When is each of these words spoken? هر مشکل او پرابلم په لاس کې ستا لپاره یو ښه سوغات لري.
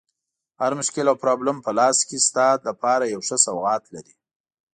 هر 0.61 0.71
مشکل 0.79 1.05
او 1.09 1.15
پرابلم 1.23 1.57
په 1.65 1.71
لاس 1.77 1.97
کې 2.07 2.17
ستا 2.27 2.47
لپاره 2.67 3.03
یو 3.13 3.21
ښه 3.27 3.37
سوغات 3.45 3.83
لري. 3.93 4.13